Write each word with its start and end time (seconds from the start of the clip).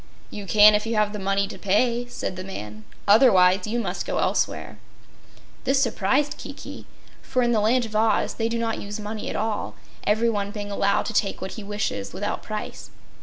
"You 0.31 0.47
can 0.47 0.73
if 0.73 0.87
you 0.87 0.95
have 0.95 1.13
the 1.13 1.19
money 1.19 1.47
to 1.47 1.59
pay," 1.59 2.07
said 2.07 2.35
the 2.35 2.43
man, 2.43 2.85
"otherwise 3.07 3.67
you 3.67 3.79
must 3.79 4.03
go 4.03 4.17
elsewhere." 4.17 4.79
This 5.63 5.79
surprised 5.79 6.39
Kiki, 6.39 6.87
for 7.21 7.43
in 7.43 7.51
the 7.51 7.61
Land 7.61 7.85
of 7.85 7.95
Oz 7.95 8.33
they 8.33 8.49
do 8.49 8.57
not 8.57 8.81
use 8.81 8.99
money 8.99 9.29
at 9.29 9.35
all, 9.35 9.75
everyone 10.03 10.49
being 10.49 10.71
allowed 10.71 11.05
to 11.05 11.13
take 11.13 11.39
what 11.39 11.51
he 11.51 11.63
wishes 11.63 12.13
without 12.13 12.41
price. 12.41 12.89